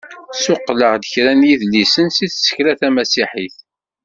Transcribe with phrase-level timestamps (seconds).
[0.43, 3.55] Suqleɣ-d kra n yidlisen si tsekla tamasiḥit.